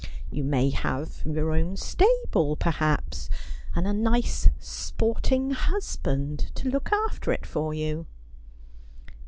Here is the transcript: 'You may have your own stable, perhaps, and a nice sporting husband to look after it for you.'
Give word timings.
'You 0.31 0.43
may 0.43 0.71
have 0.71 1.21
your 1.27 1.51
own 1.51 1.77
stable, 1.77 2.55
perhaps, 2.55 3.29
and 3.75 3.85
a 3.87 3.93
nice 3.93 4.49
sporting 4.57 5.51
husband 5.51 6.49
to 6.55 6.71
look 6.71 6.91
after 6.91 7.31
it 7.31 7.45
for 7.45 7.71
you.' 7.71 8.07